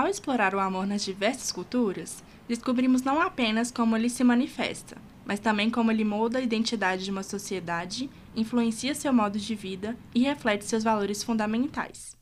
[0.00, 4.96] Ao explorar o amor nas diversas culturas, descobrimos não apenas como ele se manifesta,
[5.26, 9.94] mas também como ele molda a identidade de uma sociedade, influencia seu modo de vida
[10.14, 12.16] e reflete seus valores fundamentais.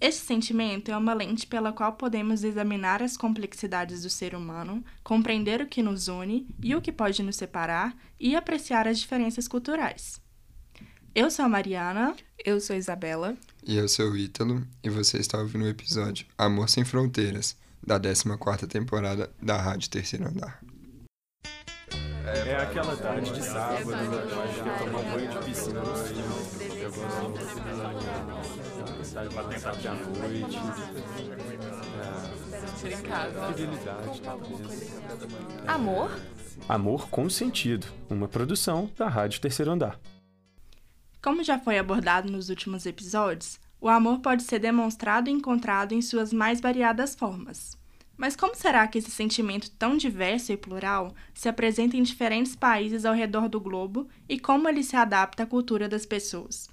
[0.00, 5.62] Este sentimento é uma lente pela qual podemos examinar as complexidades do ser humano, compreender
[5.62, 10.20] o que nos une e o que pode nos separar e apreciar as diferenças culturais.
[11.16, 12.14] Eu sou a Mariana.
[12.44, 13.34] Eu sou a Isabela.
[13.66, 17.98] E eu sou o Ítalo, e você está ouvindo o episódio Amor Sem Fronteiras, da
[17.98, 20.60] 14ª temporada da Rádio Terceiro Andar.
[22.26, 25.96] É, é aquela tarde de sábado, eu acho que é tomar banho de piscina no
[25.96, 26.22] frio,
[26.82, 27.46] eu gosto
[29.02, 30.58] sair pra tentar de à noite.
[32.84, 33.46] É, em casa.
[33.54, 34.92] Fidelidade, talvez.
[35.66, 36.10] Amor?
[36.68, 39.98] Amor com sentido, uma produção da Rádio Terceiro Andar.
[41.26, 46.00] Como já foi abordado nos últimos episódios, o amor pode ser demonstrado e encontrado em
[46.00, 47.76] suas mais variadas formas.
[48.16, 53.04] Mas como será que esse sentimento tão diverso e plural se apresenta em diferentes países
[53.04, 56.68] ao redor do globo e como ele se adapta à cultura das pessoas?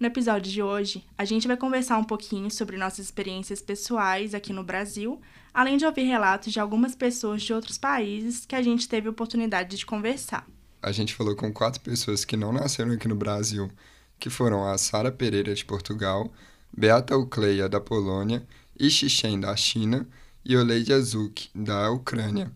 [0.00, 4.54] No episódio de hoje, a gente vai conversar um pouquinho sobre nossas experiências pessoais aqui
[4.54, 5.20] no Brasil,
[5.52, 9.76] além de ouvir relatos de algumas pessoas de outros países que a gente teve oportunidade
[9.76, 10.46] de conversar
[10.82, 13.70] a gente falou com quatro pessoas que não nasceram aqui no Brasil,
[14.18, 16.32] que foram a Sara Pereira de Portugal,
[16.76, 18.46] Beata Ucleia da Polônia,
[18.78, 20.06] Ishishen da China
[20.44, 22.50] e Oleide Azuk da Ucrânia.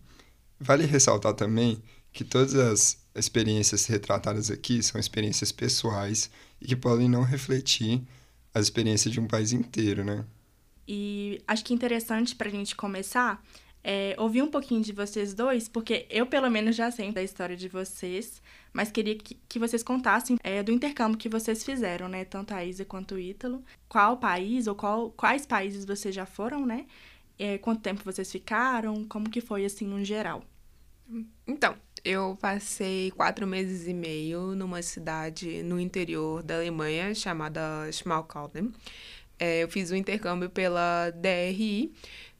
[0.59, 1.81] Vale ressaltar também
[2.13, 6.29] que todas as experiências retratadas aqui são experiências pessoais
[6.61, 8.01] e que podem não refletir
[8.53, 10.25] a experiência de um país inteiro, né?
[10.87, 13.41] E acho que interessante para a gente começar
[13.83, 17.55] é, ouvir um pouquinho de vocês dois, porque eu, pelo menos, já sei da história
[17.55, 22.23] de vocês, mas queria que, que vocês contassem é, do intercâmbio que vocês fizeram, né?
[22.25, 23.63] Tanto a Isa quanto o Ítalo.
[23.89, 26.85] Qual país ou qual, quais países vocês já foram, né?
[27.37, 29.03] É, quanto tempo vocês ficaram?
[29.05, 30.43] Como que foi, assim, no geral?
[31.45, 31.75] Então,
[32.05, 38.71] eu passei quatro meses e meio numa cidade no interior da Alemanha chamada Schmalkalden.
[39.37, 41.91] É, eu fiz o intercâmbio pela DRI,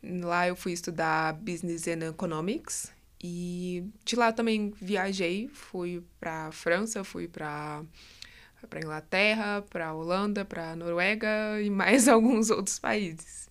[0.04, 2.92] Lá eu fui estudar Business and Economics
[3.24, 7.84] e de lá também viajei, fui para França, fui para
[8.70, 13.50] para Inglaterra, para Holanda, para Noruega e mais alguns outros países.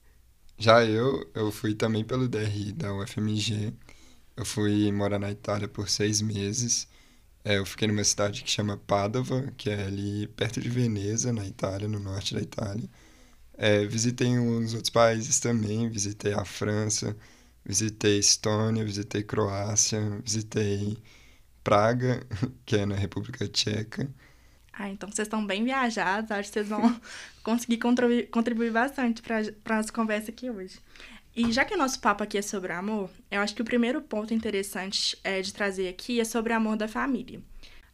[0.59, 3.73] Já eu, eu fui também pelo DRI da UFMG.
[4.37, 6.87] Eu fui morar na Itália por seis meses.
[7.45, 11.47] É, eu fiquei numa cidade que chama Padova, que é ali perto de Veneza, na
[11.47, 12.89] Itália, no norte da Itália.
[13.63, 17.15] É, visitei uns outros países também, visitei a França,
[17.63, 20.97] visitei Estônia, visitei Croácia, visitei
[21.63, 22.27] Praga,
[22.65, 24.09] que é na República Tcheca.
[24.73, 26.99] Ah, então vocês estão bem viajados, acho que vocês vão
[27.45, 30.81] conseguir contribuir, contribuir bastante para a nossa conversa aqui hoje.
[31.37, 34.01] E já que o nosso papo aqui é sobre amor, eu acho que o primeiro
[34.01, 37.43] ponto interessante é, de trazer aqui é sobre amor da família.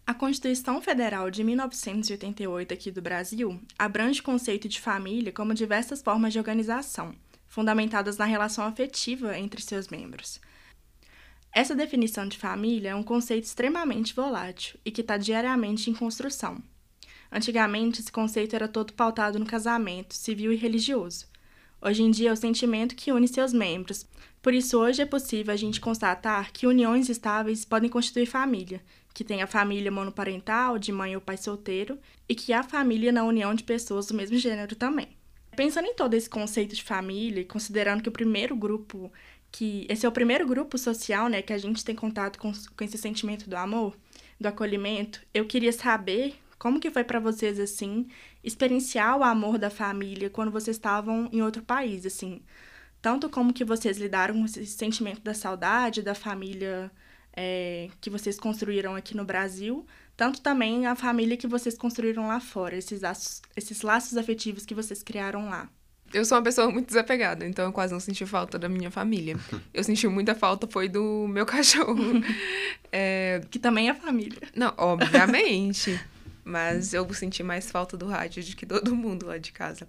[0.07, 6.01] A Constituição Federal de 1988 aqui do Brasil abrange o conceito de família como diversas
[6.01, 7.13] formas de organização,
[7.49, 10.41] fundamentadas na relação afetiva entre seus membros.
[11.53, 16.63] Essa definição de família é um conceito extremamente volátil e que está diariamente em construção.
[17.33, 21.27] Antigamente, esse conceito era todo pautado no casamento civil e religioso.
[21.83, 24.07] Hoje em dia, é o sentimento que une seus membros.
[24.41, 28.81] Por isso, hoje é possível a gente constatar que uniões estáveis podem constituir família,
[29.17, 33.25] que tem a família monoparental, de mãe ou pai solteiro, e que há família na
[33.25, 35.09] união de pessoas do mesmo gênero também.
[35.57, 39.11] Pensando em todo esse conceito de família, considerando que o primeiro grupo,
[39.51, 42.85] que esse é o primeiro grupo social, né, que a gente tem contato com, com
[42.85, 43.97] esse sentimento do amor,
[44.39, 48.09] do acolhimento, eu queria saber como que foi para vocês assim
[48.45, 52.43] experienciar o amor da família quando vocês estavam em outro país, assim,
[53.01, 56.93] tanto como que vocês lidaram com esse sentimento da saudade da família
[57.37, 59.87] é, que vocês construíram aqui no Brasil,
[60.17, 64.75] tanto também a família que vocês construíram lá fora, esses laços, esses laços afetivos que
[64.75, 65.69] vocês criaram lá.
[66.15, 69.37] Eu sou uma pessoa muito desapegada, então eu quase não senti falta da minha família.
[69.75, 71.97] Eu senti muita falta foi do meu cachorro.
[72.93, 73.43] é...
[73.51, 74.41] Que também é família.
[74.55, 76.01] Não, obviamente.
[76.47, 79.87] mas eu senti mais falta do rádio do que todo mundo lá de casa.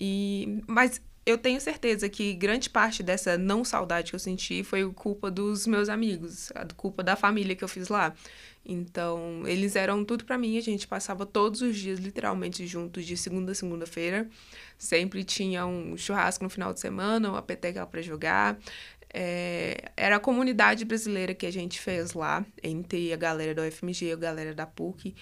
[0.00, 4.90] E mas eu tenho certeza que grande parte dessa não saudade que eu senti foi
[4.92, 8.14] culpa dos meus amigos, a culpa da família que eu fiz lá.
[8.64, 13.16] Então, eles eram tudo para mim, a gente passava todos os dias literalmente juntos de
[13.16, 14.28] segunda a segunda-feira.
[14.78, 18.58] Sempre tinha um churrasco no final de semana, uma peteca para jogar.
[19.12, 24.06] É, era a comunidade brasileira que a gente fez lá, entre a galera da UFMG
[24.06, 25.14] e a galera da PUC.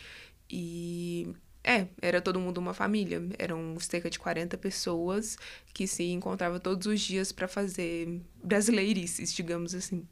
[0.51, 1.33] E
[1.69, 3.23] É, era todo mundo uma família.
[3.39, 5.37] Eram cerca de 40 pessoas
[5.75, 10.09] que se encontravam todos os dias para fazer brasileirices, digamos assim.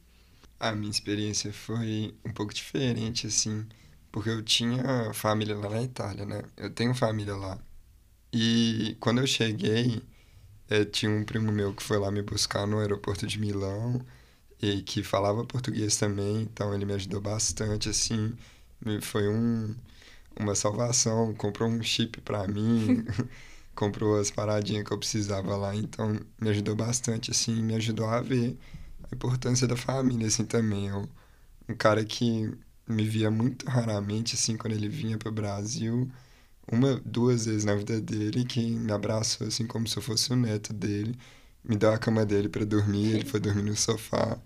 [0.59, 3.65] A minha experiência foi um pouco diferente, assim,
[4.11, 6.43] porque eu tinha família lá na Itália, né?
[6.55, 7.59] Eu tenho família lá.
[8.31, 10.03] E quando eu cheguei,
[10.69, 14.05] é, tinha um primo meu que foi lá me buscar no aeroporto de Milão
[14.61, 18.35] e que falava português também, então ele me ajudou bastante, assim.
[19.01, 19.75] Foi um,
[20.39, 23.05] uma salvação, comprou um chip para mim,
[23.75, 28.21] comprou as paradinhas que eu precisava lá, então me ajudou bastante, assim, me ajudou a
[28.21, 28.57] ver
[29.11, 30.87] a importância da família, assim, também.
[30.87, 31.09] Eu,
[31.69, 32.51] um cara que
[32.87, 36.09] me via muito raramente, assim, quando ele vinha para o Brasil,
[36.71, 40.35] uma, duas vezes na vida dele, que me abraçou, assim, como se eu fosse o
[40.35, 41.17] neto dele,
[41.63, 44.39] me deu a cama dele para dormir, ele foi dormir no sofá.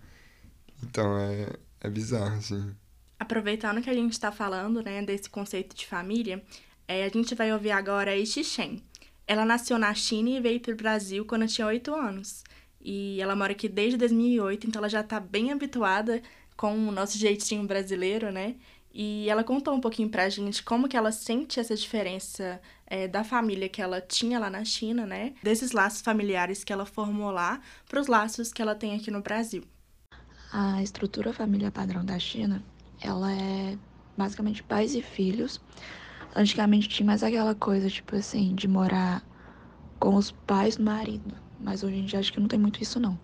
[0.83, 1.47] Então, é,
[1.81, 2.75] é bizarro, assim.
[3.21, 6.43] Aproveitando que a gente está falando, né, desse conceito de família,
[6.87, 8.81] é, a gente vai ouvir agora a Shen.
[9.27, 12.43] Ela nasceu na China e veio para o Brasil quando tinha oito anos.
[12.81, 16.19] E ela mora aqui desde 2008, então ela já está bem habituada
[16.57, 18.55] com o nosso jeitinho brasileiro, né?
[18.91, 23.23] E ela contou um pouquinho pra gente como que ela sente essa diferença é, da
[23.23, 25.35] família que ela tinha lá na China, né?
[25.43, 29.21] Desses laços familiares que ela formou lá para os laços que ela tem aqui no
[29.21, 29.63] Brasil.
[30.51, 32.63] A estrutura família padrão da China
[33.01, 33.77] ela é
[34.15, 35.59] basicamente pais e filhos.
[36.35, 39.23] Antigamente tinha mais aquela coisa, tipo assim, de morar
[39.99, 41.35] com os pais do marido.
[41.59, 43.19] Mas hoje em dia acho que não tem muito isso não.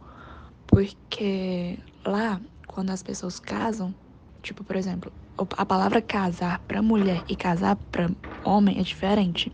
[0.65, 3.95] Porque lá, quando as pessoas casam,
[4.41, 5.11] tipo, por exemplo,
[5.55, 8.09] a palavra casar para mulher e casar para
[8.43, 9.51] homem é diferente.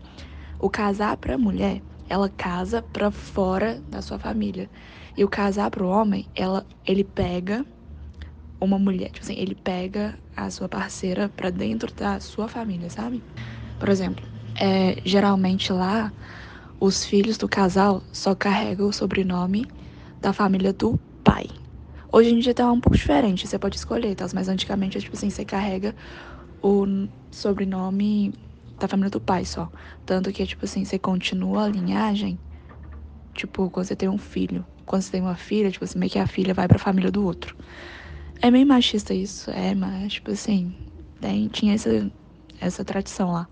[0.58, 4.70] O casar para mulher, ela casa para fora da sua família.
[5.16, 7.64] E o casar para o homem, ela, ele pega
[8.60, 13.22] uma mulher, tipo assim, ele pega a sua parceira para dentro da sua família, sabe?
[13.78, 14.26] Por exemplo,
[14.60, 16.12] é, geralmente lá
[16.80, 19.66] os filhos do casal só carregam o sobrenome
[20.20, 21.46] da família do pai.
[22.12, 24.26] Hoje em dia tá um pouco diferente, você pode escolher, tá?
[24.34, 25.94] mas antigamente, tipo assim, você carrega
[26.62, 26.86] o
[27.30, 28.32] sobrenome
[28.78, 29.70] da família do pai só.
[30.06, 32.38] Tanto que, tipo assim, você continua a linhagem,
[33.34, 34.64] tipo, quando você tem um filho.
[34.86, 37.24] Quando você tem uma filha, tipo assim, meio que a filha vai pra família do
[37.24, 37.56] outro.
[38.40, 40.74] É meio machista isso, é, mas, tipo assim,
[41.20, 42.10] tem, tinha essa,
[42.60, 43.48] essa tradição lá.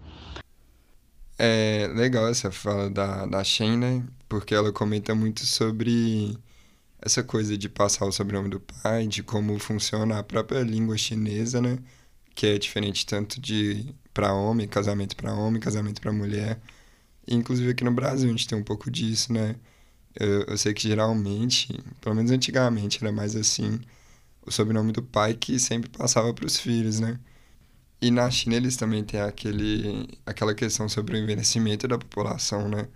[1.38, 4.05] É legal essa fala da, da Shen, né?
[4.29, 6.38] Porque ela comenta muito sobre
[7.00, 11.61] essa coisa de passar o sobrenome do pai, de como funciona a própria língua chinesa,
[11.61, 11.79] né?
[12.34, 16.61] Que é diferente tanto de para homem, casamento para homem, casamento para mulher.
[17.26, 19.56] Inclusive aqui no Brasil a gente tem um pouco disso, né?
[20.14, 21.69] Eu, eu sei que geralmente,
[22.00, 23.81] pelo menos antigamente, era mais assim
[24.47, 27.19] o sobrenome do pai que sempre passava para os filhos, né?
[28.00, 32.89] E na China eles também têm aquele, aquela questão sobre o envelhecimento da população, né?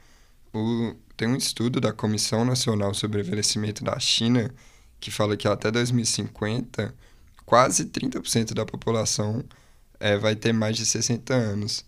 [0.53, 4.53] O, tem um estudo da Comissão Nacional sobre o Envelhecimento da China
[5.01, 6.95] que fala que até 2050
[7.45, 9.45] quase 30% da população
[10.01, 11.85] é, vai ter mais de 60 anos.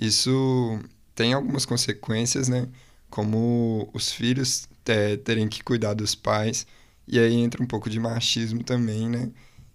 [0.00, 0.78] Isso
[1.14, 2.68] tem algumas consequências, né?
[3.10, 6.66] Como os filhos é, terem que cuidar dos pais
[7.10, 9.30] e aí entra um pouco de machismo também, né?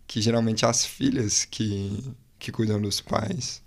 [0.08, 3.62] Que geralmente as filhas que, que cuidam dos pais.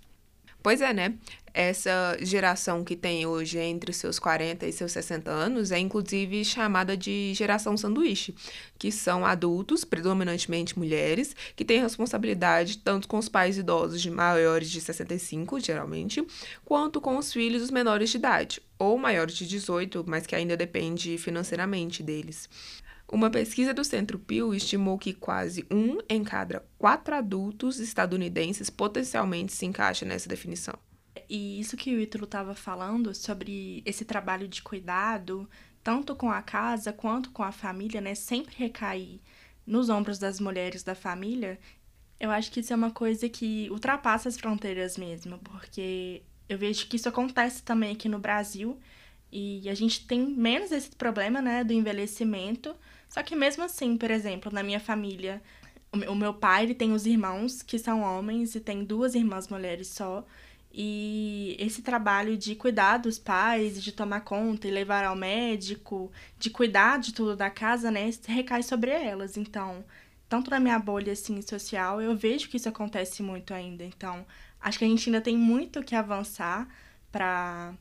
[0.62, 1.14] Pois é, né?
[1.54, 6.96] Essa geração que tem hoje entre seus 40 e seus 60 anos é inclusive chamada
[6.96, 8.34] de geração sanduíche,
[8.78, 14.70] que são adultos, predominantemente mulheres, que têm responsabilidade tanto com os pais idosos de maiores
[14.70, 16.24] de 65, geralmente,
[16.64, 20.56] quanto com os filhos dos menores de idade, ou maiores de 18, mas que ainda
[20.56, 22.48] depende financeiramente deles.
[23.10, 29.52] Uma pesquisa do Centro Pew estimou que quase um em cada quatro adultos estadunidenses potencialmente
[29.52, 30.74] se encaixa nessa definição.
[31.28, 35.48] E isso que o Ítalo estava falando sobre esse trabalho de cuidado,
[35.82, 39.20] tanto com a casa quanto com a família, né, sempre recair
[39.66, 41.58] nos ombros das mulheres da família,
[42.20, 46.86] eu acho que isso é uma coisa que ultrapassa as fronteiras mesmo, porque eu vejo
[46.86, 48.78] que isso acontece também aqui no Brasil
[49.30, 52.74] e a gente tem menos esse problema, né, do envelhecimento,
[53.08, 55.42] só que mesmo assim, por exemplo, na minha família,
[55.92, 59.88] o meu pai ele tem os irmãos que são homens e tem duas irmãs mulheres
[59.88, 60.24] só.
[60.70, 66.50] E esse trabalho de cuidar dos pais, de tomar conta e levar ao médico, de
[66.50, 69.36] cuidar de tudo da casa, né, recai sobre elas.
[69.36, 69.84] Então,
[70.28, 73.84] tanto na minha bolha assim social, eu vejo que isso acontece muito ainda.
[73.84, 74.26] Então,
[74.60, 76.68] acho que a gente ainda tem muito que avançar
[77.10, 77.74] para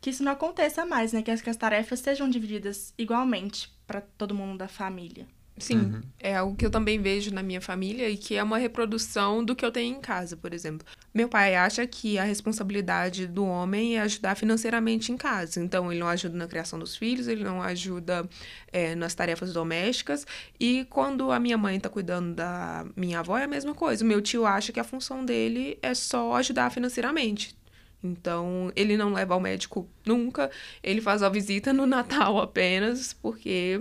[0.00, 1.22] que isso não aconteça mais, né?
[1.22, 5.26] Que as, que as tarefas sejam divididas igualmente para todo mundo da família.
[5.58, 6.00] Sim, uhum.
[6.20, 9.54] é algo que eu também vejo na minha família e que é uma reprodução do
[9.54, 10.86] que eu tenho em casa, por exemplo.
[11.12, 15.60] Meu pai acha que a responsabilidade do homem é ajudar financeiramente em casa.
[15.60, 18.26] Então, ele não ajuda na criação dos filhos, ele não ajuda
[18.72, 20.24] é, nas tarefas domésticas.
[20.58, 24.04] E quando a minha mãe está cuidando da minha avó, é a mesma coisa.
[24.04, 27.59] O meu tio acha que a função dele é só ajudar financeiramente.
[28.02, 30.50] Então, ele não leva ao médico nunca,
[30.82, 33.80] ele faz a visita no Natal apenas, porque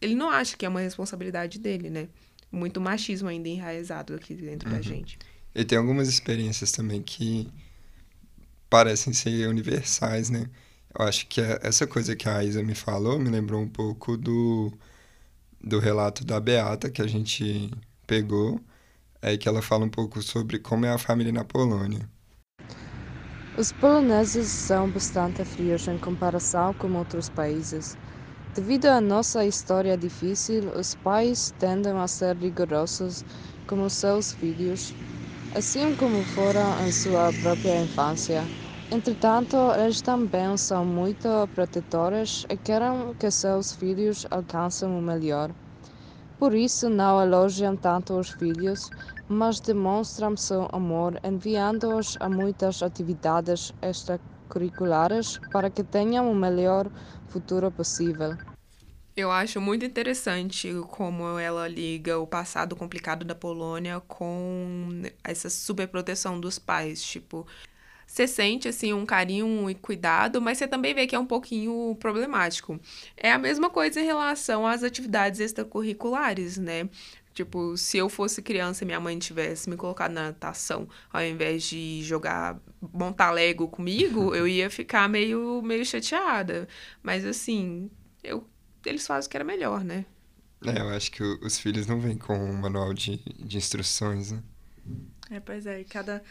[0.00, 2.08] ele não acha que é uma responsabilidade dele, né?
[2.50, 4.76] Muito machismo ainda enraizado aqui dentro uhum.
[4.76, 5.18] da gente.
[5.54, 7.48] E tem algumas experiências também que
[8.68, 10.46] parecem ser universais, né?
[10.98, 14.16] Eu acho que é, essa coisa que a Isa me falou me lembrou um pouco
[14.16, 14.72] do,
[15.62, 17.70] do relato da Beata que a gente
[18.06, 18.60] pegou,
[19.20, 22.08] é que ela fala um pouco sobre como é a família na Polônia.
[23.56, 27.96] Os poloneses são bastante frios em comparação com outros países.
[28.54, 33.24] Devido à nossa história difícil, os pais tendem a ser rigorosos
[33.66, 34.94] com seus filhos,
[35.54, 38.50] assim como foram em sua própria infância.
[38.90, 45.54] Entretanto, eles também são muito protetores e querem que seus filhos alcancem o melhor.
[46.38, 48.92] Por isso, não elogiam tanto os filhos,
[49.32, 56.90] mas demonstram seu amor enviando-os a muitas atividades extracurriculares para que tenham o melhor
[57.28, 58.36] futuro possível.
[59.16, 66.40] Eu acho muito interessante como ela liga o passado complicado da Polônia com essa superproteção
[66.40, 67.02] dos pais.
[67.02, 67.46] Tipo,
[68.06, 71.96] você sente assim um carinho e cuidado, mas você também vê que é um pouquinho
[71.98, 72.78] problemático.
[73.16, 76.88] É a mesma coisa em relação às atividades extracurriculares, né?
[77.32, 81.64] Tipo, se eu fosse criança e minha mãe tivesse me colocado na natação, ao invés
[81.64, 82.60] de jogar,
[82.92, 86.68] montar Lego comigo, eu ia ficar meio, meio chateada.
[87.02, 87.90] Mas assim,
[88.22, 88.46] eu,
[88.84, 90.04] eles fazem o que era melhor, né?
[90.64, 94.42] É, eu acho que os filhos não vêm com um manual de, de instruções, né?
[95.30, 96.22] É, pois é, cada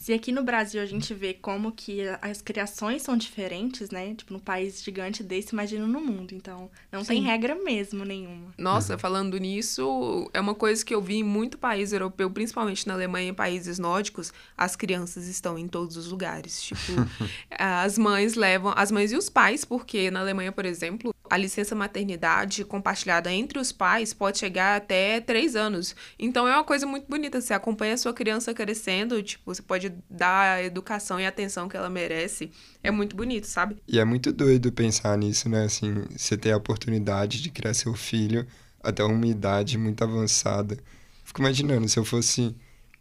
[0.00, 4.14] se aqui no Brasil a gente vê como que as criações são diferentes, né?
[4.14, 6.34] Tipo, num país gigante desse, imagina no mundo.
[6.34, 7.08] Então, não Sim.
[7.08, 8.46] tem regra mesmo nenhuma.
[8.56, 8.98] Nossa, uhum.
[8.98, 13.28] falando nisso, é uma coisa que eu vi em muito país europeu, principalmente na Alemanha
[13.28, 16.62] e países nórdicos, as crianças estão em todos os lugares.
[16.62, 16.92] Tipo,
[17.52, 21.76] as mães levam, as mães e os pais, porque na Alemanha, por exemplo, a licença
[21.76, 25.94] maternidade compartilhada entre os pais pode chegar até três anos.
[26.18, 27.40] Então é uma coisa muito bonita.
[27.40, 31.68] Você acompanha a sua criança crescendo, tipo, você pode dar a educação e a atenção
[31.68, 32.50] que ela merece.
[32.82, 33.76] É muito bonito, sabe?
[33.86, 35.64] E é muito doido pensar nisso, né?
[35.64, 38.44] Assim, você ter a oportunidade de criar seu filho
[38.82, 40.76] até uma idade muito avançada.
[41.24, 42.56] Fico imaginando, se eu fosse.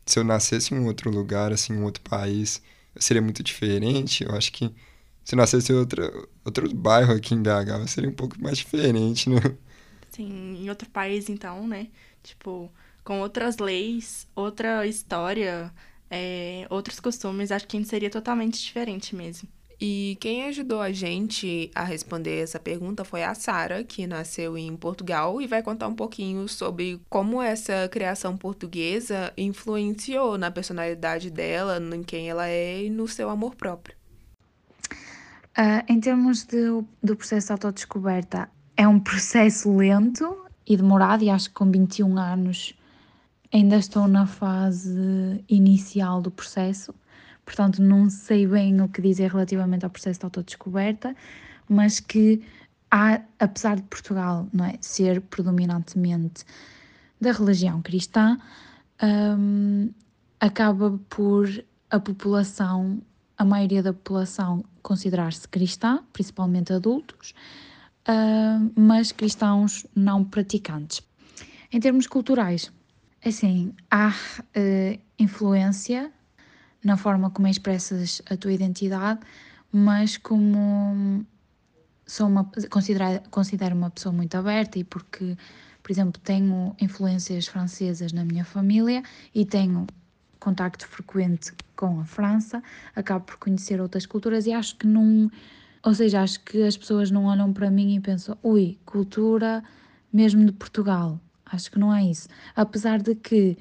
[0.05, 2.61] Se eu nascesse em um outro lugar, assim, em um outro país,
[2.97, 4.23] seria muito diferente.
[4.23, 4.71] Eu acho que
[5.29, 9.39] se nascesse em outro, outro bairro aqui em BH, seria um pouco mais diferente, né?
[10.09, 11.89] Sim, em outro país, então, né?
[12.23, 15.71] Tipo, com outras leis, outra história,
[16.09, 19.47] é, outros costumes, acho que a gente seria totalmente diferente mesmo.
[19.79, 24.75] E quem ajudou a gente a responder essa pergunta foi a Sara, que nasceu em
[24.75, 31.77] Portugal e vai contar um pouquinho sobre como essa criação portuguesa influenciou na personalidade dela,
[31.77, 33.98] em quem ela é e no seu amor próprio.
[35.59, 36.57] Uh, em termos de,
[37.03, 42.17] do processo de autodescoberta, é um processo lento e demorado, e acho que com 21
[42.17, 42.73] anos
[43.53, 46.95] ainda estou na fase inicial do processo,
[47.43, 51.13] portanto não sei bem o que dizer relativamente ao processo de autodescoberta,
[51.67, 52.41] mas que
[52.89, 56.45] há, apesar de Portugal não é, ser predominantemente
[57.19, 58.39] da religião cristã,
[59.03, 59.91] um,
[60.39, 61.49] acaba por
[61.89, 63.01] a população
[63.39, 67.33] a maioria da população considerar-se cristã, principalmente adultos,
[68.07, 71.01] uh, mas cristãos não praticantes.
[71.71, 72.69] Em termos culturais,
[73.25, 76.11] assim, há uh, influência
[76.83, 79.21] na forma como expressas a tua identidade,
[79.71, 81.25] mas como
[82.05, 82.49] sou uma
[83.29, 85.37] considero uma pessoa muito aberta e porque,
[85.81, 89.01] por exemplo, tenho influências francesas na minha família
[89.33, 89.87] e tenho
[90.39, 92.63] contacto frequente com a França,
[92.95, 95.29] acabo por conhecer outras culturas e acho que não.
[95.83, 99.63] Ou seja, acho que as pessoas não olham para mim e pensam, ui, cultura
[100.11, 101.19] mesmo de Portugal.
[101.45, 102.27] Acho que não é isso.
[102.55, 103.57] Apesar de que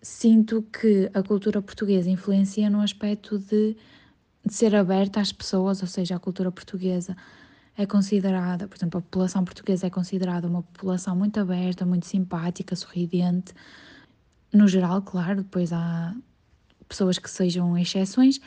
[0.00, 3.76] sinto que a cultura portuguesa influencia no aspecto de,
[4.44, 7.16] de ser aberta às pessoas, ou seja, a cultura portuguesa
[7.76, 12.76] é considerada, por exemplo, a população portuguesa é considerada uma população muito aberta, muito simpática,
[12.76, 13.54] sorridente
[14.52, 16.14] no geral, claro, depois há
[16.88, 18.40] pessoas que sejam exceções,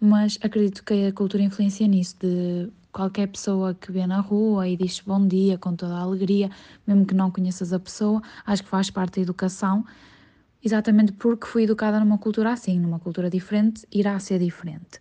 [0.00, 4.76] mas acredito que a cultura influencia nisso, de qualquer pessoa que vê na rua e
[4.76, 6.50] diz bom dia com toda a alegria,
[6.86, 9.84] mesmo que não conheças a pessoa, acho que faz parte da educação,
[10.64, 14.98] exatamente porque fui educada numa cultura assim, numa cultura diferente, irá ser diferente.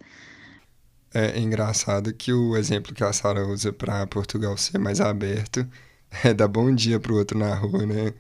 [1.13, 5.65] É engraçado que o exemplo que a Sara usa para Portugal ser mais aberto
[6.23, 8.13] é dar bom dia pro outro na rua, né?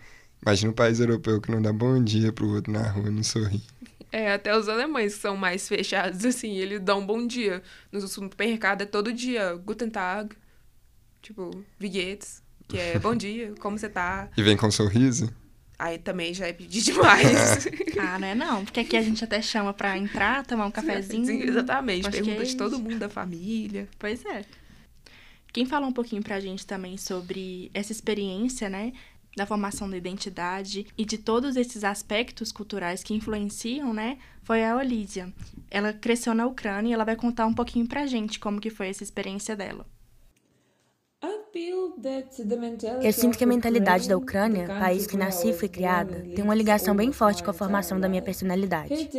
[0.45, 3.63] Imagina um país europeu que não dá bom dia pro outro na rua, não sorri.
[4.11, 7.63] É, até os alemães que são mais fechados, assim, eles dão um bom dia.
[7.91, 10.35] No supermercado é todo dia, Guten Tag,
[11.19, 11.49] tipo,
[11.79, 12.43] wie geht's?
[12.67, 14.29] Que é bom dia, como você tá?
[14.37, 15.33] E vem com um sorriso?
[15.77, 17.67] Aí também já é pedir demais.
[17.99, 21.25] ah, não é não, porque aqui a gente até chama pra entrar, tomar um cafezinho.
[21.25, 23.87] Sim, exatamente, pergunta de todo mundo da família.
[23.97, 24.45] Pois é.
[25.51, 28.93] Quem falou um pouquinho pra gente também sobre essa experiência, né,
[29.35, 34.75] da formação da identidade e de todos esses aspectos culturais que influenciam, né, foi a
[34.75, 35.33] Olísia.
[35.69, 38.89] Ela cresceu na Ucrânia e ela vai contar um pouquinho pra gente como que foi
[38.89, 39.85] essa experiência dela.
[43.01, 46.53] Eu sinto que a mentalidade da Ucrânia, país que nasci e fui criada, tem uma
[46.53, 49.09] ligação bem forte com a formação da minha personalidade.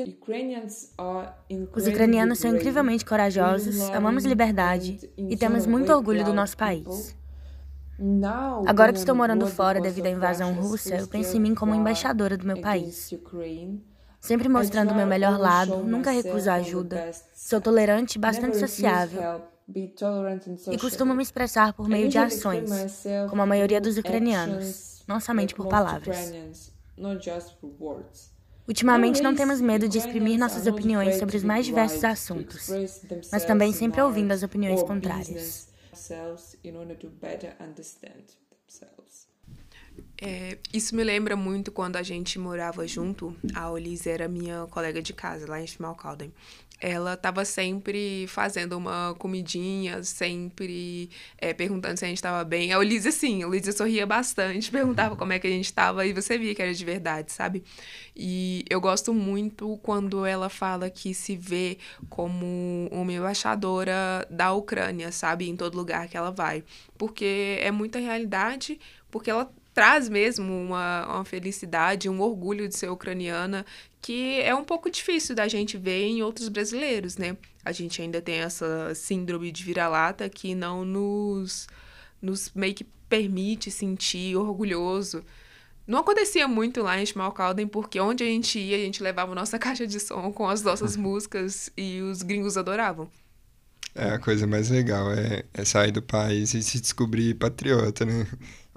[1.75, 7.17] Os ucranianos são incrivelmente corajosos, amamos liberdade e temos muito orgulho do nosso país.
[8.67, 12.37] Agora que estou morando fora devido à invasão russa, eu penso em mim como embaixadora
[12.37, 13.15] do meu país.
[14.21, 17.11] Sempre mostrando o meu melhor lado, nunca recuso ajuda.
[17.35, 19.41] Sou tolerante e bastante sociável.
[19.69, 22.71] E costumo me expressar por meio de ações,
[23.31, 26.73] como a maioria dos ucranianos, não somente por palavras.
[28.69, 32.69] Ultimamente não temos medo de exprimir nossas opiniões sobre os mais diversos assuntos,
[33.33, 35.76] mas também sempre ouvindo as opiniões contrárias
[36.09, 38.96] themselves in order to better understand themselves.
[40.21, 43.37] É, isso me lembra muito quando a gente morava junto.
[43.55, 46.33] A Olise era minha colega de casa lá em Schmalkalden
[46.81, 52.73] ela estava sempre fazendo uma comidinha, sempre é, perguntando se a gente estava bem.
[52.73, 56.13] A Olísia, sim, a Olísia sorria bastante, perguntava como é que a gente estava e
[56.13, 57.65] você via que era de verdade, sabe?
[58.15, 61.79] E eu gosto muito quando ela fala que se vê
[62.11, 65.49] como uma embaixadora da Ucrânia, sabe?
[65.49, 66.63] Em todo lugar que ela vai.
[66.99, 68.79] Porque é muita realidade,
[69.11, 73.63] porque ela traz mesmo uma, uma felicidade, um orgulho de ser ucraniana,
[74.01, 77.37] que é um pouco difícil da gente ver em outros brasileiros, né?
[77.63, 81.67] A gente ainda tem essa síndrome de vira-lata que não nos,
[82.23, 85.23] nos meio que permite sentir orgulhoso.
[85.87, 89.59] Não acontecia muito lá em Schmalkalden, porque onde a gente ia, a gente levava nossa
[89.61, 93.11] caixa de som com as nossas músicas e os gringos adoravam.
[93.95, 98.27] É, a coisa mais legal é, é sair do país e se descobrir patriota, né?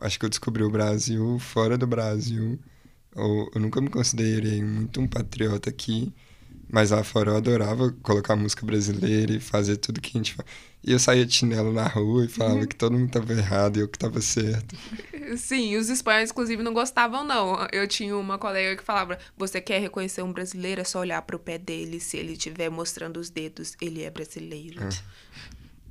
[0.01, 2.59] Acho que eu descobri o Brasil fora do Brasil.
[3.15, 6.13] Eu, eu nunca me considerei muito um patriota aqui,
[6.69, 10.47] mas lá fora eu adorava colocar música brasileira e fazer tudo que a gente faz.
[10.81, 12.65] E eu saía de chinelo na rua e falava uhum.
[12.65, 14.77] que todo mundo estava errado e eu que estava certo.
[15.35, 17.67] Sim, os espanhóis, inclusive, não gostavam, não.
[17.73, 21.35] Eu tinha uma colega que falava: você quer reconhecer um brasileiro, é só olhar para
[21.35, 21.99] o pé dele.
[21.99, 24.79] Se ele estiver mostrando os dedos, ele é brasileiro.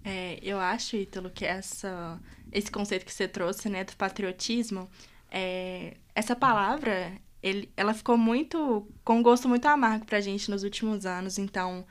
[0.05, 0.11] É.
[0.11, 2.19] é eu acho, Ítalo, que essa
[2.53, 4.89] esse conceito que você trouxe, né, do patriotismo,
[5.31, 10.63] é, essa palavra, ele, ela ficou muito, com um gosto muito amargo pra gente nos
[10.63, 11.87] últimos anos, então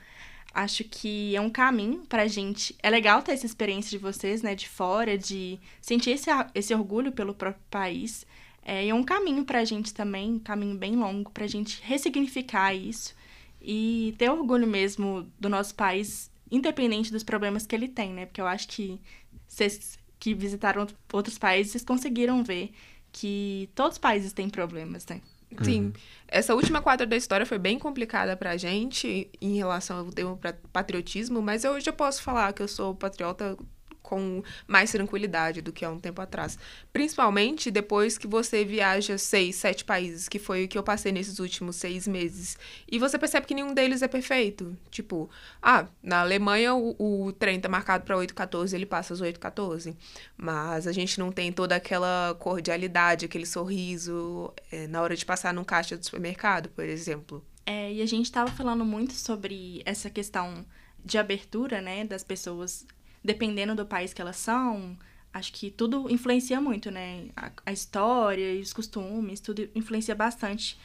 [0.52, 2.74] acho que é um caminho pra gente.
[2.82, 7.12] É legal ter essa experiência de vocês, né, de fora, de sentir esse, esse orgulho
[7.12, 8.26] pelo próprio país.
[8.62, 12.74] É, e é um caminho pra gente também, um caminho bem longo, pra gente ressignificar
[12.74, 13.14] isso
[13.60, 18.26] e ter orgulho mesmo do nosso país, independente dos problemas que ele tem, né?
[18.26, 19.00] Porque eu acho que
[19.46, 22.72] vocês que visitaram outros países conseguiram ver
[23.12, 25.20] que todos os países têm problemas, né?
[25.62, 25.80] Sim.
[25.80, 25.92] Uhum.
[26.26, 30.38] Essa última quadra da história foi bem complicada pra gente em relação ao termo
[30.72, 33.56] patriotismo, mas eu já posso falar que eu sou patriota
[34.02, 36.58] com mais tranquilidade do que há um tempo atrás.
[36.92, 41.38] Principalmente depois que você viaja seis, sete países, que foi o que eu passei nesses
[41.38, 42.56] últimos seis meses.
[42.90, 44.76] E você percebe que nenhum deles é perfeito.
[44.90, 45.28] Tipo,
[45.60, 49.94] ah, na Alemanha o, o trem tá marcado para 8h14, ele passa às 8h14.
[50.36, 55.52] Mas a gente não tem toda aquela cordialidade, aquele sorriso é, na hora de passar
[55.52, 57.44] num caixa do supermercado, por exemplo.
[57.66, 60.64] É, e a gente estava falando muito sobre essa questão
[61.04, 62.86] de abertura, né, das pessoas
[63.22, 64.96] dependendo do país que elas são,
[65.32, 67.28] acho que tudo influencia muito, né?
[67.36, 70.78] A, a história e os costumes, tudo influencia bastante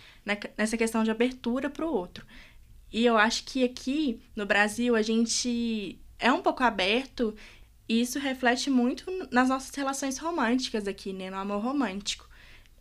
[0.58, 2.26] nessa questão de abertura para o outro.
[2.92, 7.36] E eu acho que aqui no Brasil a gente é um pouco aberto
[7.90, 11.30] e isso reflete muito nas nossas relações românticas aqui, né?
[11.30, 12.30] No amor romântico.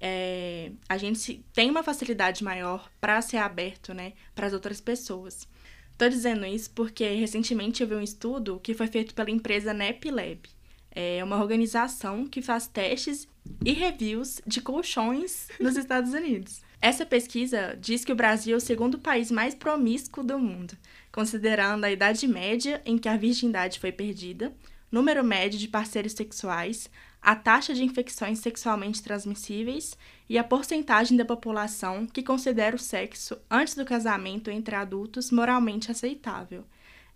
[0.01, 4.13] É, a gente tem uma facilidade maior para ser aberto, né?
[4.35, 5.49] Para as outras pessoas.
[6.03, 10.41] Estou dizendo isso porque recentemente eu vi um estudo que foi feito pela empresa NepLab.
[10.91, 13.29] É uma organização que faz testes
[13.65, 16.61] e reviews de colchões nos Estados Unidos.
[16.81, 20.77] Essa pesquisa diz que o Brasil é o segundo país mais promíscuo do mundo,
[21.13, 24.53] considerando a idade média em que a virgindade foi perdida,
[24.91, 26.91] número médio de parceiros sexuais,
[27.23, 29.97] a taxa de infecções sexualmente transmissíveis
[30.29, 35.91] e a porcentagem da população que considera o sexo antes do casamento entre adultos moralmente
[35.91, 36.65] aceitável.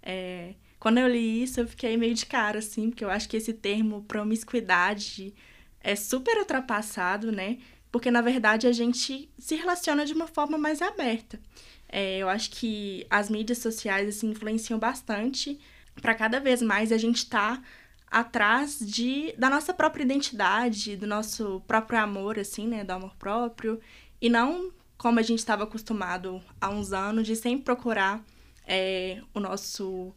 [0.01, 3.37] É, quando eu li isso, eu fiquei meio de cara, assim, porque eu acho que
[3.37, 5.35] esse termo promiscuidade
[5.81, 7.59] é super ultrapassado, né?
[7.91, 11.41] Porque, na verdade, a gente se relaciona de uma forma mais aberta.
[11.89, 15.59] É, eu acho que as mídias sociais, assim, influenciam bastante
[16.01, 17.63] para cada vez mais a gente estar tá
[18.11, 22.85] atrás de da nossa própria identidade, do nosso próprio amor, assim, né?
[22.85, 23.81] Do amor próprio.
[24.21, 28.25] E não como a gente estava acostumado há uns anos de sempre procurar
[28.67, 30.15] é, o nosso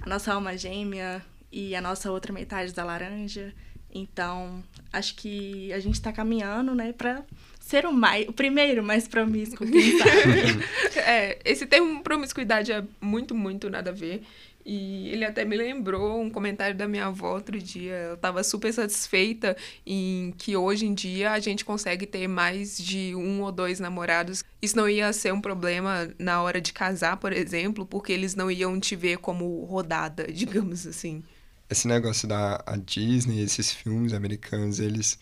[0.00, 3.54] a nossa alma gêmea e a nossa outra metade da laranja.
[3.94, 7.22] Então, acho que a gente está caminhando, né, para
[7.60, 10.64] ser o mais, o primeiro mais promíscuo, quem sabe.
[10.98, 14.22] é, esse termo promiscuidade é muito, muito nada a ver.
[14.64, 17.94] E ele até me lembrou um comentário da minha avó outro dia.
[17.94, 23.14] Eu estava super satisfeita em que hoje em dia a gente consegue ter mais de
[23.14, 24.44] um ou dois namorados.
[24.60, 28.50] Isso não ia ser um problema na hora de casar, por exemplo, porque eles não
[28.50, 31.22] iam te ver como rodada, digamos assim.
[31.68, 35.18] Esse negócio da Disney, esses filmes americanos, eles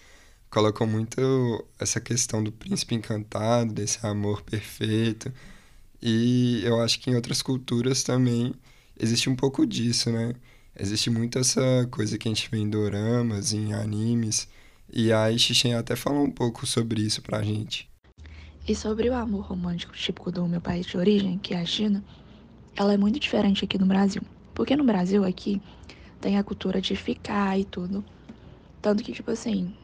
[0.50, 5.32] colocam muito essa questão do príncipe encantado, desse amor perfeito.
[6.02, 8.54] E eu acho que em outras culturas também
[9.00, 10.34] existe um pouco disso, né?
[10.78, 14.46] Existe muito essa coisa que a gente vê em doramas, em animes,
[14.92, 17.88] e a Ishishen até falou um pouco sobre isso pra gente.
[18.68, 22.04] E sobre o amor romântico típico do meu país de origem, que é a China,
[22.76, 24.22] ela é muito diferente aqui no Brasil.
[24.54, 25.60] Porque no Brasil, aqui,
[26.20, 28.04] tem a cultura de ficar e tudo.
[28.80, 29.74] Tanto que, tipo assim,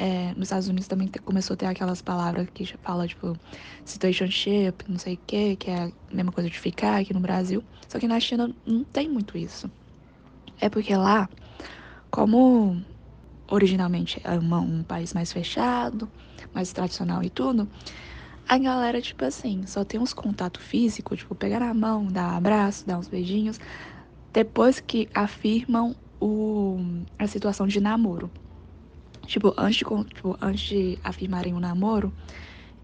[0.00, 3.36] é, nos Estados Unidos também começou a ter aquelas palavras que fala, tipo,
[3.84, 7.62] situationship, não sei o que, que é a mesma coisa de ficar aqui no Brasil.
[7.86, 9.70] Só que na China não tem muito isso.
[10.58, 11.28] É porque lá,
[12.10, 12.82] como
[13.46, 16.10] originalmente é uma, um país mais fechado,
[16.54, 17.68] mais tradicional e tudo,
[18.48, 22.36] a galera, tipo assim, só tem uns contatos físicos, tipo, pegar na mão, dar um
[22.38, 23.60] abraço, dar uns beijinhos,
[24.32, 26.78] depois que afirmam o,
[27.18, 28.30] a situação de namoro.
[29.30, 32.12] Tipo, antes de, tipo, antes de afirmarem o um namoro,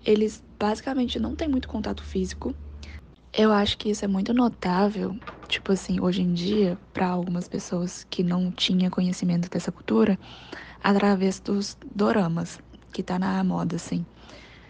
[0.04, 2.54] eles basicamente não têm muito contato físico.
[3.36, 8.06] Eu acho que isso é muito notável, tipo assim, hoje em dia, para algumas pessoas
[8.08, 10.16] que não tinham conhecimento dessa cultura,
[10.84, 12.60] através dos doramas,
[12.92, 14.06] que tá na moda, assim.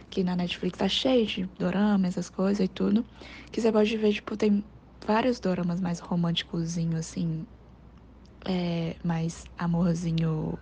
[0.09, 3.05] Que na Netflix tá cheio de doramas, essas coisas e tudo.
[3.53, 4.65] Que você pode ver, tipo, tem
[5.07, 7.47] vários doramas mais românticozinho, assim.
[8.47, 10.59] É, mais amorzinho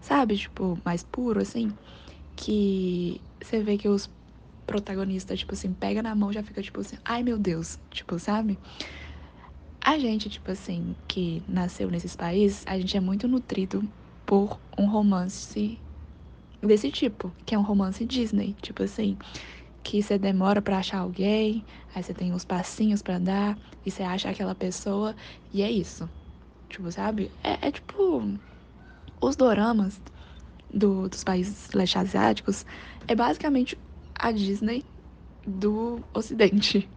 [0.00, 0.36] sabe?
[0.36, 1.70] Tipo, mais puro, assim.
[2.36, 4.08] Que você vê que os
[4.66, 8.58] protagonistas, tipo assim, pega na mão já fica tipo assim, ai meu Deus, tipo, sabe?
[9.80, 13.82] A gente, tipo assim, que nasceu nesses países, a gente é muito nutrido
[14.26, 15.80] por um romance
[16.60, 19.16] desse tipo, que é um romance Disney, tipo assim,
[19.82, 24.02] que você demora para achar alguém, aí você tem uns passinhos para dar, e você
[24.02, 25.16] acha aquela pessoa,
[25.50, 26.10] e é isso.
[26.68, 27.30] Tipo, sabe?
[27.42, 28.22] É, é tipo
[29.20, 30.00] os doramas
[30.72, 32.64] do, dos países leste asiáticos
[33.06, 33.78] é basicamente
[34.14, 34.84] a Disney
[35.46, 36.88] do Ocidente.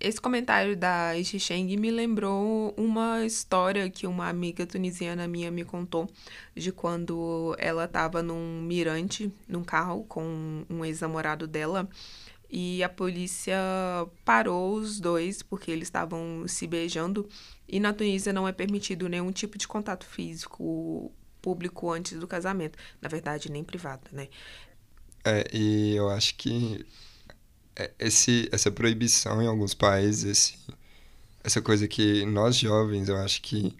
[0.00, 6.08] Esse comentário da Sheng me lembrou uma história que uma amiga tunisiana minha me contou
[6.54, 11.88] de quando ela estava num mirante, num carro com um ex-namorado dela,
[12.50, 13.58] e a polícia
[14.24, 17.28] parou os dois porque eles estavam se beijando.
[17.68, 21.12] E na Tunísia não é permitido nenhum tipo de contato físico
[21.42, 22.78] público antes do casamento.
[23.00, 24.28] Na verdade, nem privado, né?
[25.24, 26.86] É, e eu acho que
[27.76, 30.58] é, esse, essa proibição em alguns países, esse,
[31.44, 33.76] essa coisa que nós jovens, eu acho que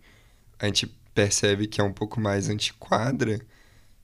[0.59, 3.40] a gente percebe que é um pouco mais antiquadra,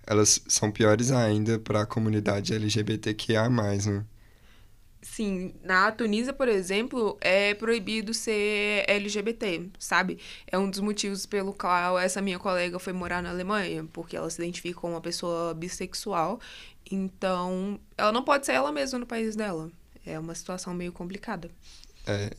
[0.07, 4.05] elas são piores ainda para a comunidade LGBTQIA+, né?
[5.05, 10.19] Sim, na Tunísia, por exemplo, é proibido ser LGBT, sabe?
[10.47, 14.31] É um dos motivos pelo qual essa minha colega foi morar na Alemanha, porque ela
[14.31, 16.40] se identifica como uma pessoa bissexual,
[16.90, 19.71] então ela não pode ser ela mesma no país dela.
[20.07, 21.51] É uma situação meio complicada.
[22.07, 22.35] É,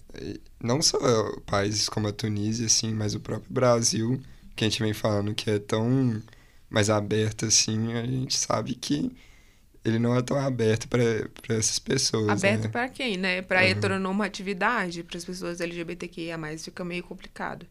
[0.60, 0.98] não só
[1.46, 4.20] países como a Tunísia, assim, mas o próprio Brasil,
[4.56, 6.20] que a gente vem falando que é tão
[6.68, 9.16] mais aberto assim, a gente sabe que
[9.86, 11.04] ele não é tão aberto para
[11.56, 12.28] essas pessoas.
[12.28, 12.70] Aberto né?
[12.70, 13.42] para quem, né?
[13.44, 13.68] Para uhum.
[13.68, 17.68] heteronormatividade, para as pessoas LGBTQIA, fica meio complicado.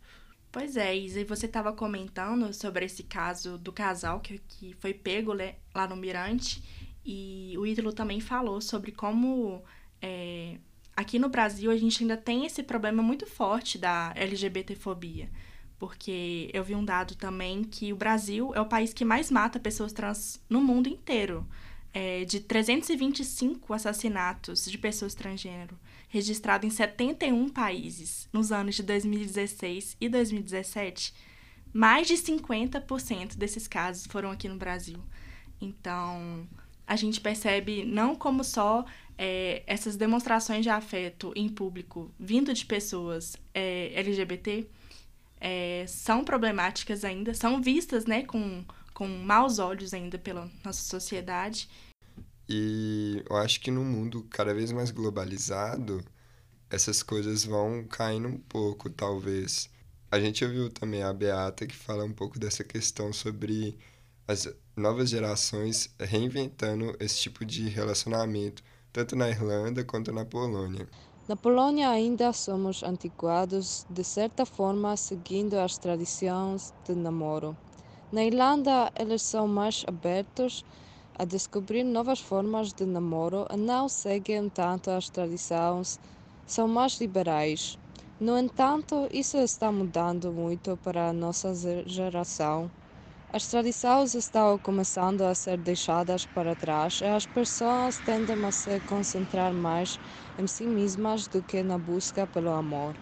[0.53, 4.94] Pois é, Isa, e você estava comentando sobre esse caso do casal que, que foi
[4.94, 6.62] pego né, lá no Mirante,
[7.05, 9.64] e o Ítalo também falou sobre como
[10.00, 10.59] é,
[10.96, 15.29] aqui no Brasil a gente ainda tem esse problema muito forte da LGBTfobia.
[15.77, 19.59] Porque eu vi um dado também que o Brasil é o país que mais mata
[19.59, 21.46] pessoas trans no mundo inteiro.
[21.97, 25.79] É, de 325 assassinatos de pessoas transgênero
[26.09, 31.15] registrados em 71 países nos anos de 2016 e 2017,
[31.73, 34.99] mais de 50% desses casos foram aqui no Brasil.
[35.61, 36.47] Então,
[36.87, 38.85] a gente percebe não como só
[39.17, 44.69] é, essas demonstrações de afeto em público vindo de pessoas é, LGBT
[45.41, 51.69] é, são problemáticas ainda, são vistas né, com, com maus olhos ainda pela nossa sociedade.
[52.49, 56.05] E eu acho que no mundo cada vez mais globalizado,
[56.71, 59.71] essas coisas vão caindo um pouco, talvez.
[60.11, 63.77] A gente ouviu também a Beata que fala um pouco dessa questão sobre
[64.27, 70.89] as novas gerações reinventando esse tipo de relacionamento, tanto na Irlanda quanto na Polônia.
[71.27, 77.57] Na Polônia ainda somos antiquados, de certa forma seguindo as tradições de namoro.
[78.13, 80.65] Na Irlanda, eles são mais abertos
[81.18, 85.98] a descobrir novas formas de namoro e não seguem tanto as tradições,
[86.46, 87.79] são mais liberais.
[88.20, 91.53] No entanto, isso está mudando muito para a nossa
[91.87, 92.70] geração.
[93.33, 98.79] As tradições estão começando a ser deixadas para trás e as pessoas tendem a se
[98.88, 99.98] concentrar mais
[100.38, 102.94] em si mesmas do que na busca pelo amor.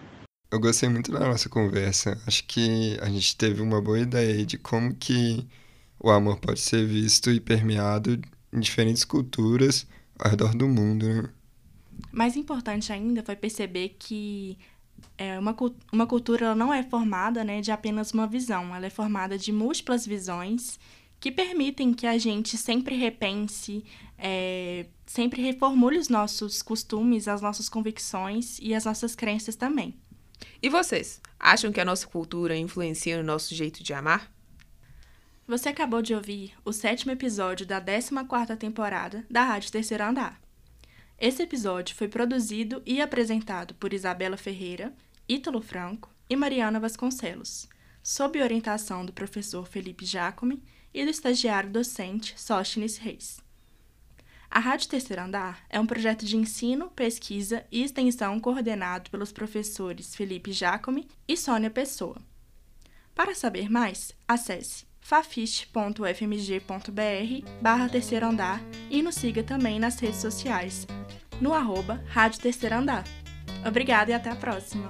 [0.51, 2.19] Eu gostei muito da nossa conversa.
[2.25, 5.47] Acho que a gente teve uma boa ideia de como que
[6.03, 9.87] o amor pode ser visto e permeado em diferentes culturas
[10.19, 11.07] ao redor do mundo.
[11.07, 11.29] Né?
[12.11, 14.57] Mais importante ainda foi perceber que
[15.17, 15.55] é, uma,
[15.91, 20.05] uma cultura não é formada né, de apenas uma visão, ela é formada de múltiplas
[20.05, 20.77] visões
[21.21, 23.85] que permitem que a gente sempre repense,
[24.17, 29.95] é, sempre reformule os nossos costumes, as nossas convicções e as nossas crenças também.
[30.61, 31.21] E vocês?
[31.39, 34.33] Acham que a nossa cultura influencia no nosso jeito de amar?
[35.45, 40.41] Você acabou de ouvir o sétimo episódio da 14ª temporada da Rádio Terceiro Andar.
[41.19, 44.93] Esse episódio foi produzido e apresentado por Isabela Ferreira,
[45.27, 47.67] Ítalo Franco e Mariana Vasconcelos,
[48.01, 53.41] sob orientação do professor Felipe Jacome e do estagiário docente Sóstenes Reis.
[54.49, 60.15] A Rádio Terceiro Andar é um projeto de ensino, pesquisa e extensão coordenado pelos professores
[60.15, 62.15] Felipe Jacome e Sônia Pessoa.
[63.13, 70.87] Para saber mais, acesse fafiche.fmg.br barra terceiro andar e nos siga também nas redes sociais,
[71.39, 73.03] no arroba Rádio Terceiro Andar.
[73.65, 74.89] Obrigada e até a próxima!